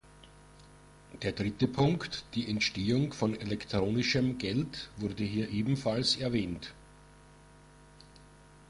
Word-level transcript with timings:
Der 1.21 1.31
dritte 1.31 1.67
Punkt, 1.67 2.25
die 2.33 2.49
Entstehung 2.49 3.13
von 3.13 3.35
elektronischem 3.39 4.39
Geld, 4.39 4.89
wurde 4.97 5.23
hier 5.23 5.49
ebenfalls 5.51 6.15
erwähnt. 6.17 6.73